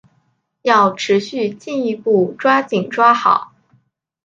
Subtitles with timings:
[0.63, 3.53] 要持续进一步抓紧抓好